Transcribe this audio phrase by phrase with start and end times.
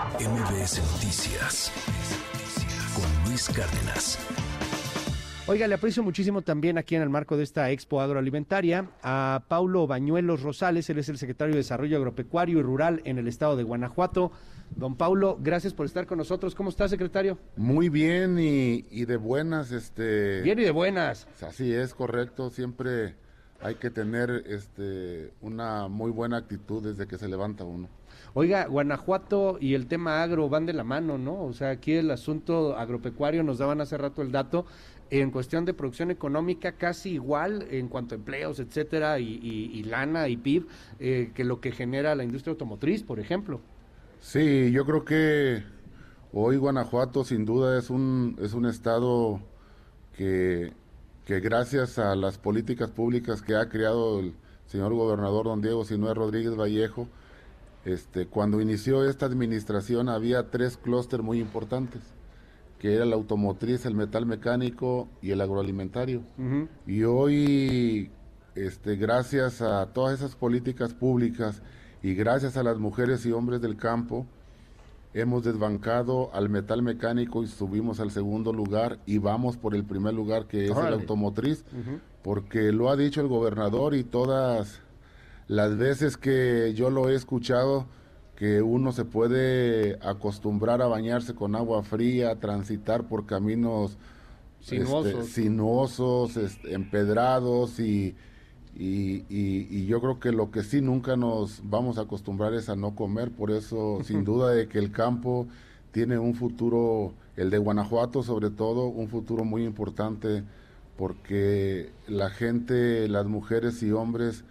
[0.00, 1.70] MBS Noticias
[2.94, 4.18] con Luis Cárdenas.
[5.46, 9.86] Oiga, le aprecio muchísimo también aquí en el marco de esta expo agroalimentaria a Paulo
[9.86, 13.62] Bañuelos Rosales, él es el secretario de Desarrollo Agropecuario y Rural en el estado de
[13.62, 14.32] Guanajuato.
[14.74, 16.54] Don Paulo, gracias por estar con nosotros.
[16.54, 17.36] ¿Cómo está, secretario?
[17.56, 20.40] Muy bien y, y de buenas, este.
[20.40, 21.28] Bien y de buenas.
[21.42, 22.48] Así es, correcto.
[22.48, 23.16] Siempre
[23.62, 27.88] hay que tener este, una muy buena actitud desde que se levanta uno.
[28.32, 31.42] Oiga, Guanajuato y el tema agro van de la mano, ¿no?
[31.42, 34.66] O sea, aquí el asunto agropecuario, nos daban hace rato el dato,
[35.10, 40.36] en cuestión de producción económica casi igual en cuanto a empleos, etcétera, y, lana y
[40.36, 40.66] PIB,
[41.00, 43.60] eh, que lo que genera la industria automotriz, por ejemplo.
[44.20, 45.64] Sí, yo creo que
[46.32, 49.40] hoy Guanajuato sin duda es un, es un estado
[50.16, 50.72] que
[51.30, 54.34] que gracias a las políticas públicas que ha creado el
[54.66, 57.06] señor gobernador don Diego Sinué Rodríguez Vallejo,
[57.84, 62.02] este, cuando inició esta administración había tres clústeres muy importantes,
[62.80, 66.24] que era la automotriz, el metal mecánico y el agroalimentario.
[66.84, 68.10] Y hoy,
[68.56, 71.62] este, gracias a todas esas políticas públicas
[72.02, 74.26] y gracias a las mujeres y hombres del campo,
[75.14, 80.14] hemos desbancado al metal mecánico y subimos al segundo lugar y vamos por el primer
[80.14, 81.64] lugar que es el automotriz,
[82.22, 84.80] porque lo ha dicho el gobernador y todas
[85.48, 87.86] las veces que yo lo he escuchado,
[88.36, 93.98] que uno se puede acostumbrar a bañarse con agua fría, transitar por caminos
[94.60, 98.14] sinuosos, este, sinuosos este, empedrados y
[98.76, 102.76] y, y, yo creo que lo que sí nunca nos vamos a acostumbrar es a
[102.76, 105.46] no comer, por eso sin duda de que el campo
[105.92, 110.44] tiene un futuro, el de Guanajuato sobre todo, un futuro muy importante
[110.96, 114.44] porque la gente, las mujeres y hombres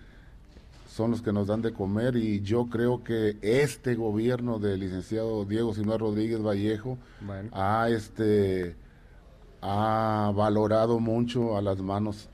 [0.90, 2.16] son los que nos dan de comer.
[2.16, 6.98] Y yo creo que este gobierno del licenciado Diego Sinúa Rodríguez Vallejo
[7.52, 8.76] ha este
[9.62, 12.30] ha valorado mucho a las manos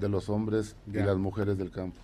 [0.00, 2.00] de los hombres y las mujeres del campo.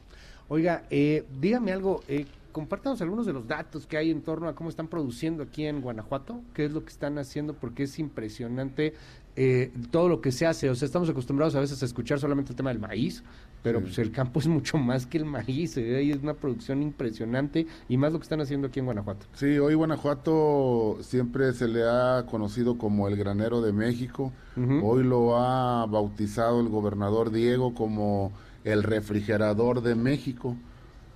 [0.48, 4.54] Oiga, eh, dígame algo, eh, compártanos algunos de los datos que hay en torno a
[4.54, 8.94] cómo están produciendo aquí en Guanajuato, qué es lo que están haciendo, porque es impresionante
[9.38, 10.70] eh, todo lo que se hace.
[10.70, 13.22] O sea, estamos acostumbrados a veces a escuchar solamente el tema del maíz,
[13.62, 17.66] pero pues el campo es mucho más que el maíz, eh, es una producción impresionante
[17.88, 19.26] y más lo que están haciendo aquí en Guanajuato.
[19.34, 24.32] Sí, hoy Guanajuato siempre se le ha conocido como el granero de México,
[24.82, 28.32] hoy lo ha bautizado el gobernador Diego como
[28.64, 30.56] el refrigerador de México.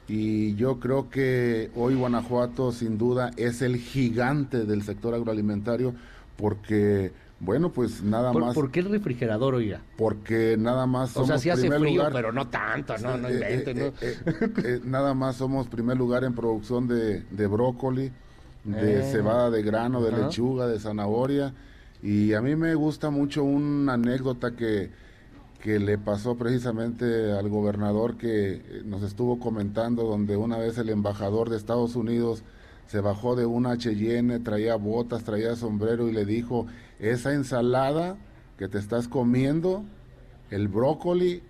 [0.09, 5.95] Y yo creo que hoy Guanajuato sin duda es el gigante del sector agroalimentario
[6.37, 8.55] porque bueno, pues nada más.
[8.55, 9.81] ¿Por qué el refrigerador, oiga?
[9.97, 11.31] Porque nada más somos.
[11.31, 15.15] O sea, sí hace frío, pero no tanto, no, no eh, inventen, eh, eh, nada
[15.15, 18.13] más somos primer lugar en producción de, de brócoli,
[18.65, 21.55] de cebada de grano, de lechuga, de zanahoria.
[22.03, 24.91] Y a mí me gusta mucho una anécdota que,
[25.63, 31.49] que le pasó precisamente al gobernador que nos estuvo comentando, donde una vez el embajador
[31.49, 32.43] de Estados Unidos
[32.91, 36.67] se bajó de una Cheyenne, traía botas, traía sombrero y le dijo,
[36.99, 38.17] esa ensalada
[38.59, 39.85] que te estás comiendo,
[40.51, 41.41] el brócoli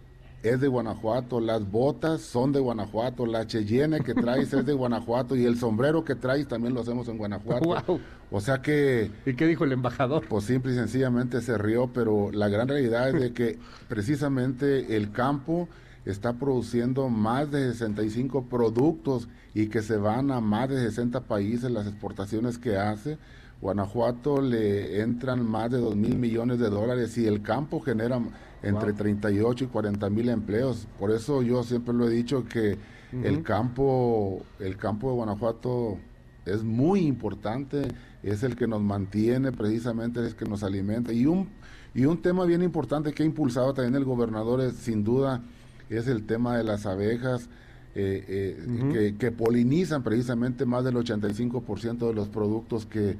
[0.42, 5.34] es de Guanajuato, las botas son de Guanajuato, la Cheyenne que traes es de Guanajuato
[5.34, 8.00] y el sombrero que traes también lo hacemos en Guanajuato.
[8.32, 9.10] O sea que...
[9.26, 10.24] ¿Y qué dijo el embajador?
[10.28, 13.58] Pues simple y sencillamente se rió, pero la gran realidad es de que
[13.88, 15.68] precisamente el campo
[16.04, 21.70] está produciendo más de 65 productos y que se van a más de 60 países
[21.70, 23.18] las exportaciones que hace.
[23.60, 28.20] Guanajuato le entran más de 2 mil millones de dólares y el campo genera
[28.62, 30.86] entre 38 y 40 mil empleos.
[30.98, 32.78] Por eso yo siempre lo he dicho que
[33.12, 35.98] el campo, el campo de Guanajuato
[36.46, 37.88] es muy importante,
[38.22, 41.12] es el que nos mantiene precisamente, es el que nos alimenta.
[41.12, 41.48] Y un,
[41.94, 45.42] y un tema bien importante que ha impulsado también el gobernador es sin duda
[45.90, 47.48] es el tema de las abejas.
[47.96, 53.18] Eh, eh, que, polinizan precisamente más del 85% de los productos que,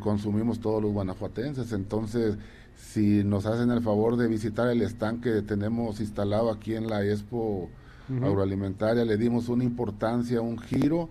[0.00, 1.72] consumimos todos los guanajuatenses.
[1.72, 2.36] Entonces,
[2.74, 7.04] si nos hacen el favor de visitar el stand que tenemos instalado aquí en la
[7.06, 7.70] Expo
[8.10, 11.08] Agroalimentaria, le dimos una importancia, un giro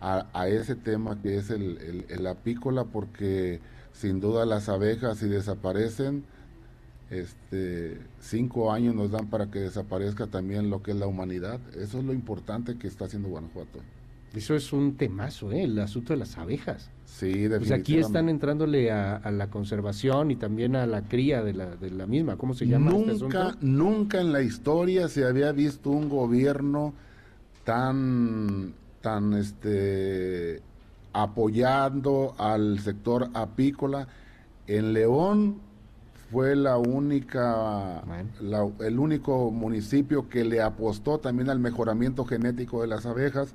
[0.00, 3.60] a, ese tema que es el, el apícola, porque
[3.92, 6.24] sin duda las abejas si desaparecen,
[7.20, 11.60] este, cinco años nos dan para que desaparezca también lo que es la humanidad.
[11.76, 13.80] Eso es lo importante que está haciendo Guanajuato.
[14.34, 15.62] Eso es un temazo, ¿eh?
[15.62, 16.90] el asunto de las abejas.
[17.04, 17.58] Sí, definitivamente.
[17.58, 21.90] Pues aquí están entrándole a, la conservación y también a la cría de la, de
[21.90, 22.36] la misma.
[22.36, 26.94] ¿Cómo se llama este nunca, Nunca en la historia se había visto un gobierno
[27.62, 30.60] tan, tan, este,
[31.12, 34.08] apoyando al sector apícola.
[34.66, 35.60] En León
[36.30, 38.02] fue la única,
[38.80, 43.54] el único municipio que le apostó también al mejoramiento genético de las abejas,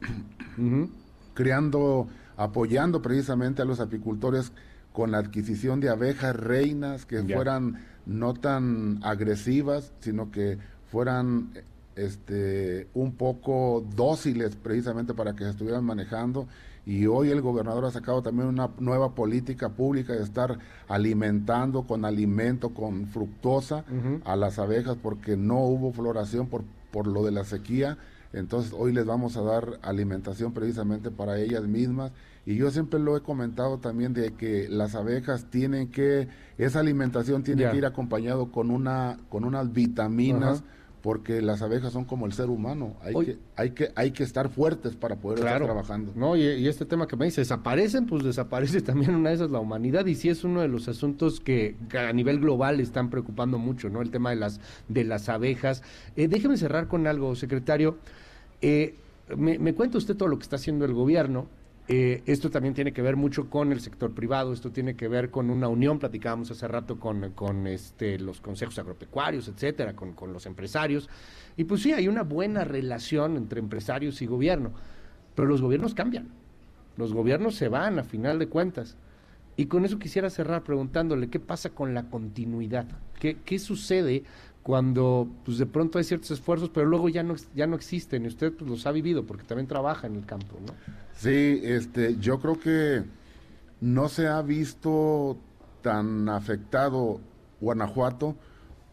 [1.34, 4.52] creando, apoyando precisamente a los apicultores
[4.92, 10.58] con la adquisición de abejas reinas que fueran no tan agresivas, sino que
[10.90, 11.52] fueran
[11.96, 16.48] este, un poco dóciles precisamente para que se estuvieran manejando.
[16.86, 22.04] Y hoy el gobernador ha sacado también una nueva política pública de estar alimentando con
[22.04, 23.84] alimento, con fructosa
[24.24, 27.98] a las abejas porque no hubo floración por, por lo de la sequía.
[28.32, 32.12] Entonces hoy les vamos a dar alimentación precisamente para ellas mismas.
[32.46, 37.42] Y yo siempre lo he comentado también de que las abejas tienen que, esa alimentación
[37.42, 40.64] tiene que ir acompañado con una, con unas vitaminas
[41.02, 44.50] porque las abejas son como el ser humano, hay, que, hay, que, hay que estar
[44.50, 46.12] fuertes para poder estar trabajando.
[46.14, 49.60] No, y, este tema que me dice, desaparecen, pues desaparece también una de esas la
[49.60, 53.88] humanidad, y sí es uno de los asuntos que, a nivel global están preocupando mucho,
[53.88, 54.02] ¿no?
[54.02, 55.82] El tema de las, de las abejas.
[56.16, 57.96] Eh, déjeme cerrar con algo, secretario.
[58.60, 58.94] Eh,
[59.36, 61.46] me, me cuenta usted todo lo que está haciendo el gobierno,
[61.92, 65.32] eh, esto también tiene que ver mucho con el sector privado, esto tiene que ver
[65.32, 70.32] con una unión, platicábamos hace rato con, con este, los consejos agropecuarios, etcétera, con, con
[70.32, 71.08] los empresarios.
[71.56, 74.70] Y pues sí, hay una buena relación entre empresarios y gobierno,
[75.34, 76.28] pero los gobiernos cambian,
[76.96, 78.96] los gobiernos se van a final de cuentas.
[79.56, 82.86] Y con eso quisiera cerrar preguntándole qué pasa con la continuidad,
[83.18, 84.22] qué, qué sucede
[84.70, 88.28] cuando pues de pronto hay ciertos esfuerzos, pero luego ya no, ya no existen, y
[88.28, 90.74] usted pues, los ha vivido porque también trabaja en el campo, ¿no?
[91.12, 93.02] Sí, este, yo creo que
[93.80, 95.38] no se ha visto
[95.82, 97.20] tan afectado
[97.60, 98.36] Guanajuato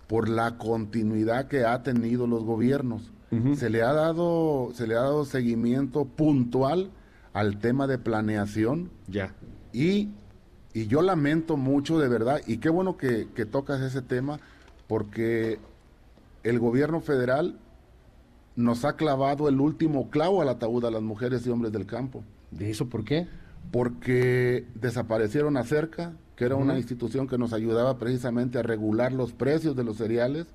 [0.08, 3.12] por la continuidad que ha tenido los gobiernos.
[3.56, 6.90] Se le ha dado, se le ha dado seguimiento puntual
[7.34, 8.90] al tema de planeación.
[9.08, 9.36] Ya.
[9.74, 10.10] Y,
[10.74, 14.40] y yo lamento mucho de verdad, y qué bueno que, que tocas ese tema,
[14.88, 15.60] porque
[16.44, 17.58] el gobierno federal
[18.56, 22.24] nos ha clavado el último clavo al ataúd a las mujeres y hombres del campo.
[22.52, 23.28] ¿De eso por qué?
[23.72, 29.34] Porque desaparecieron a Cerca, que era una institución que nos ayudaba precisamente a regular los
[29.34, 30.48] precios de los cereales.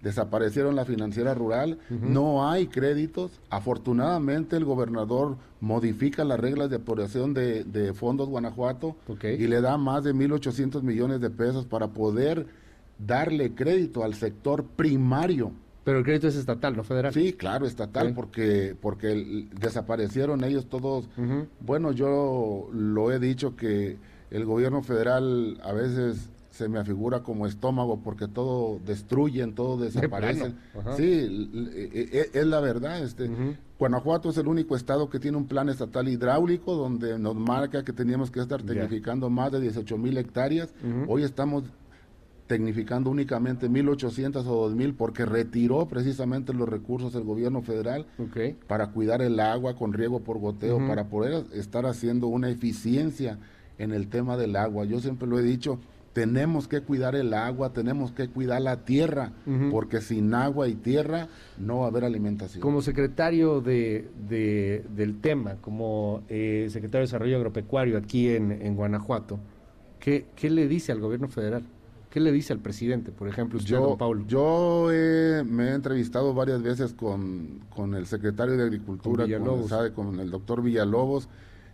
[0.00, 1.78] Desaparecieron la financiera rural.
[1.90, 3.40] No hay créditos.
[3.50, 10.04] Afortunadamente el gobernador modifica las reglas de apropiación de, fondos Guanajuato y le da más
[10.04, 12.46] de 1.800 millones de pesos para poder
[12.98, 15.52] darle crédito al sector primario.
[15.84, 17.12] Pero el crédito es estatal, no federal.
[17.12, 21.08] Sí, claro, estatal, porque porque desaparecieron ellos todos.
[21.60, 23.98] Bueno, yo lo he dicho que
[24.30, 30.54] el gobierno federal a veces se me afigura como estómago porque todo destruyen, todo desaparece.
[30.96, 33.02] Sí, e, e, es la verdad.
[33.02, 33.28] Este,
[33.78, 37.92] Guanajuato es el único estado que tiene un plan estatal hidráulico donde nos marca que
[37.92, 40.72] teníamos que estar tecnificando más de 18 mil hectáreas.
[41.08, 41.64] Hoy estamos
[42.46, 48.06] tecnificando únicamente 1.800 o 2.000 porque retiró precisamente los recursos del gobierno federal
[48.68, 53.38] para cuidar el agua con riego por goteo, para poder estar haciendo una eficiencia
[53.78, 54.84] en el tema del agua.
[54.84, 55.78] Yo siempre lo he dicho,
[56.12, 59.32] tenemos que cuidar el agua, tenemos que cuidar la tierra,
[59.70, 62.60] porque sin agua y tierra no va a haber alimentación.
[62.60, 64.10] Como secretario de,
[64.94, 69.40] del tema, como eh, secretario de Desarrollo Agropecuario aquí en, en Guanajuato,
[69.98, 71.64] ¿qué, ¿qué le dice al gobierno federal?
[72.14, 74.24] ¿Qué le dice al presidente, por ejemplo, usted, yo, Paulo?
[74.28, 80.30] Yo me he entrevistado varias veces con, el secretario de Agricultura, con, sabe, con el
[80.30, 81.28] doctor Villalobos,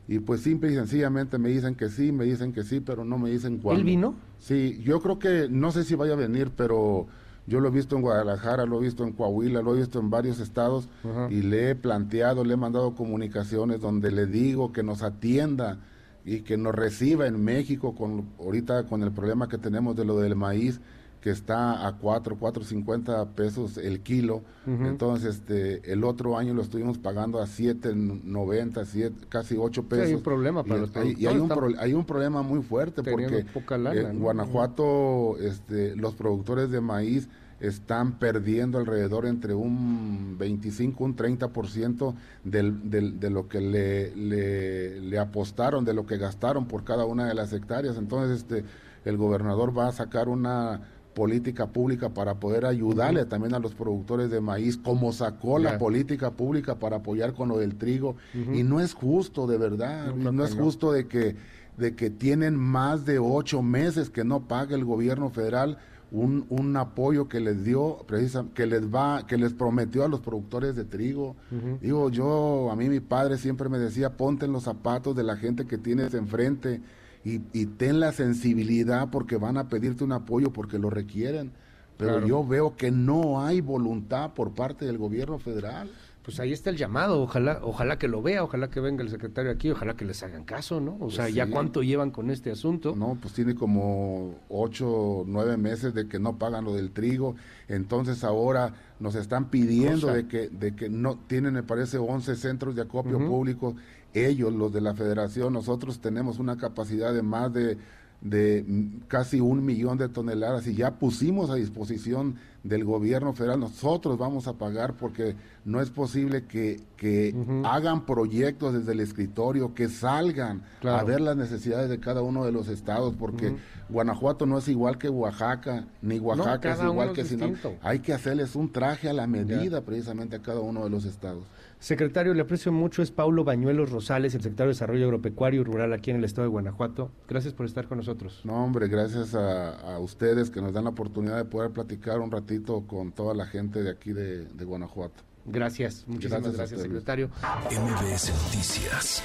[0.08, 3.18] y pues simple y sencillamente me dicen que sí, me dicen que sí, pero no
[3.18, 3.80] me dicen cuándo.
[3.80, 4.14] ¿Él vino?
[4.38, 7.06] Sí, yo creo que, no sé si vaya a venir, pero
[7.46, 10.08] yo lo he visto en Guadalajara, lo he visto en Coahuila, lo he visto en
[10.08, 10.88] varios estados,
[11.28, 15.80] y le he planteado, le he mandado comunicaciones donde le digo que nos atienda
[16.24, 20.18] y que nos reciba en México con ahorita con el problema que tenemos de lo
[20.18, 20.80] del maíz
[21.20, 24.42] que está a 4, 4.50 pesos el kilo.
[24.66, 30.06] Entonces, este, el otro año lo estuvimos pagando a 7.90, 7, casi 8 pesos.
[30.06, 33.44] hay un problema para los hay, y hay un, hay un problema muy fuerte porque
[33.92, 37.28] en Guanajuato este, los productores de maíz
[37.60, 45.18] están perdiendo alrededor entre un 25, un 30% del, del, de lo que le, le,
[45.18, 47.96] apostaron, de lo que gastaron por cada una de las hectáreas.
[47.98, 48.64] Entonces, este,
[49.04, 50.80] el gobernador va a sacar una
[51.14, 56.30] política pública para poder ayudarle también a los productores de maíz, como sacó la política
[56.30, 58.16] pública para apoyar con lo del trigo.
[58.32, 61.36] Y no es justo, de verdad, no, es justo de que,
[61.76, 65.78] de que tienen más de ocho meses que no paga el gobierno federal
[66.12, 70.20] un, un apoyo que les dio, precisa, que les va, que les prometió a los
[70.20, 71.36] productores de trigo.
[71.80, 75.36] Digo, yo, a mí mi padre siempre me decía, ponte en los zapatos de la
[75.36, 76.80] gente que tienes enfrente
[77.24, 81.52] y, y ten la sensibilidad porque van a pedirte un apoyo porque lo requieren.
[81.96, 85.90] Pero yo veo que no hay voluntad por parte del gobierno federal
[86.22, 89.50] pues ahí está el llamado, ojalá, ojalá que lo vea, ojalá que venga el secretario
[89.50, 90.92] aquí, ojalá que les hagan caso, ¿no?
[90.92, 92.94] O pues sea, ya cuánto llevan con este asunto.
[92.94, 97.36] No, pues tiene como ocho, nueve meses de que no pagan lo del trigo,
[97.68, 102.76] entonces ahora nos están pidiendo de que, de que no, tienen me parece 11 centros
[102.76, 103.74] de acopio público,
[104.12, 107.78] ellos, los de la federación, nosotros tenemos una capacidad de más de
[108.20, 108.64] de
[109.08, 114.46] casi un millón de toneladas y ya pusimos a disposición del gobierno federal, nosotros vamos
[114.46, 115.34] a pagar porque
[115.64, 117.34] no es posible que, que
[117.64, 122.52] hagan proyectos desde el escritorio, que salgan a ver las necesidades de cada uno de
[122.52, 123.56] los estados, porque
[123.88, 127.56] Guanajuato no es igual que Oaxaca, ni Oaxaca es igual que Sinaloa.
[127.80, 131.44] Hay que hacerles un traje a la medida precisamente a cada uno de los estados.
[131.80, 135.94] Secretario, le aprecio mucho, es Paulo Bañuelos Rosales, el secretario de Desarrollo Agropecuario y Rural
[135.94, 137.10] aquí en el estado de Guanajuato.
[137.26, 138.42] Gracias por estar con nosotros.
[138.44, 142.86] No, hombre, gracias a, ustedes que nos dan la oportunidad de poder platicar un ratito
[142.86, 145.22] con toda la gente de aquí de, Guanajuato.
[145.46, 147.30] Gracias, muchísimas gracias, secretario.
[147.70, 149.22] MBS Noticias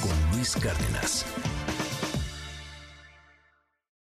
[0.00, 1.26] con Luis Cárdenas.